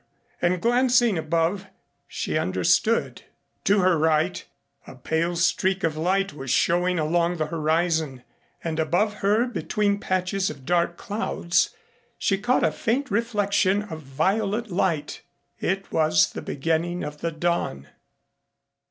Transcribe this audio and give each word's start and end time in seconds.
And 0.41 0.59
glancing 0.63 1.15
above 1.15 1.67
she 2.07 2.35
understood. 2.35 3.21
To 3.65 3.81
her 3.81 3.99
right 3.99 4.43
a 4.87 4.95
pale 4.95 5.35
streak 5.35 5.83
of 5.83 5.95
light 5.95 6.33
was 6.33 6.49
showing 6.49 6.97
along 6.97 7.37
the 7.37 7.45
horizon, 7.45 8.23
and 8.63 8.79
above 8.79 9.17
her 9.21 9.45
between 9.45 9.99
patches 9.99 10.49
of 10.49 10.65
dark 10.65 10.97
clouds 10.97 11.69
she 12.17 12.39
caught 12.39 12.63
a 12.63 12.71
faint 12.71 13.11
reflection 13.11 13.83
of 13.83 14.01
violet 14.01 14.71
light. 14.71 15.21
It 15.59 15.91
was 15.91 16.31
the 16.31 16.41
beginning 16.41 17.03
of 17.03 17.19
the 17.19 17.31
dawn. 17.31 17.87